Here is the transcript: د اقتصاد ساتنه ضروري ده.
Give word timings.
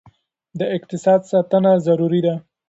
د 0.59 0.61
اقتصاد 0.77 1.21
ساتنه 1.31 1.71
ضروري 1.85 2.21
ده. 2.25 2.35